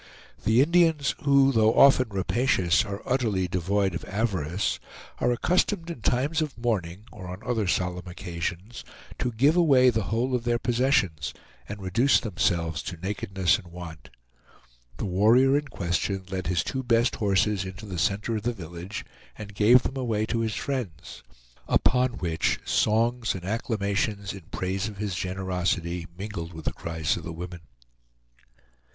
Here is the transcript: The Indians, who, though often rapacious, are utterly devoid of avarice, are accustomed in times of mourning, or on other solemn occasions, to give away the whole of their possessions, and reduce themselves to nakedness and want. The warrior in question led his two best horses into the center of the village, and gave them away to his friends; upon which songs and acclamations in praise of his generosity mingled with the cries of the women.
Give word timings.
The 0.45 0.63
Indians, 0.63 1.13
who, 1.25 1.51
though 1.51 1.75
often 1.77 2.09
rapacious, 2.09 2.83
are 2.83 3.03
utterly 3.05 3.47
devoid 3.47 3.93
of 3.93 4.03
avarice, 4.05 4.79
are 5.19 5.31
accustomed 5.31 5.91
in 5.91 6.01
times 6.01 6.41
of 6.41 6.57
mourning, 6.57 7.05
or 7.11 7.27
on 7.27 7.43
other 7.45 7.67
solemn 7.67 8.07
occasions, 8.07 8.83
to 9.19 9.31
give 9.31 9.55
away 9.55 9.91
the 9.91 10.05
whole 10.05 10.33
of 10.33 10.43
their 10.43 10.57
possessions, 10.57 11.35
and 11.69 11.83
reduce 11.83 12.19
themselves 12.19 12.81
to 12.81 12.97
nakedness 12.97 13.59
and 13.59 13.67
want. 13.67 14.09
The 14.97 15.05
warrior 15.05 15.55
in 15.55 15.67
question 15.67 16.23
led 16.31 16.47
his 16.47 16.63
two 16.63 16.81
best 16.81 17.17
horses 17.17 17.63
into 17.63 17.85
the 17.85 17.99
center 17.99 18.35
of 18.35 18.41
the 18.41 18.53
village, 18.53 19.05
and 19.37 19.53
gave 19.53 19.83
them 19.83 19.97
away 19.97 20.25
to 20.25 20.39
his 20.39 20.55
friends; 20.55 21.21
upon 21.67 22.13
which 22.13 22.59
songs 22.65 23.35
and 23.35 23.45
acclamations 23.45 24.33
in 24.33 24.41
praise 24.49 24.87
of 24.87 24.97
his 24.97 25.13
generosity 25.13 26.07
mingled 26.17 26.53
with 26.53 26.65
the 26.65 26.73
cries 26.73 27.15
of 27.17 27.23
the 27.23 27.31
women. 27.31 27.61